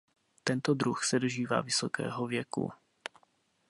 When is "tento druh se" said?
0.43-1.19